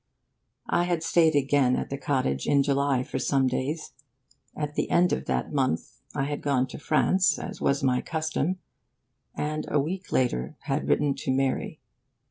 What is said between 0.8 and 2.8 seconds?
had stayed again at the cottage in